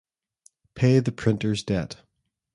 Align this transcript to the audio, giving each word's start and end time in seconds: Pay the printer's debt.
Pay 0.73 0.97
the 1.01 1.11
printer's 1.11 1.61
debt. 1.61 1.97